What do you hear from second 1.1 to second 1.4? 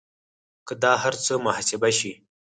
څه